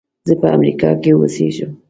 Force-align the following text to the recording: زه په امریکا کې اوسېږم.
زه 0.27 0.33
په 0.41 0.47
امریکا 0.57 0.89
کې 1.01 1.11
اوسېږم. 1.15 1.71